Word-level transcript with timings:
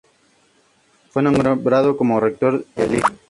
Fue 1.11 1.21
nombrado 1.21 1.95
como 1.95 2.19
Rector 2.19 2.65
el 2.75 2.91
Lic. 2.91 3.13